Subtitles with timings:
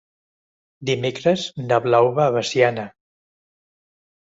[0.89, 2.89] Dimecres na Blau va a Veciana.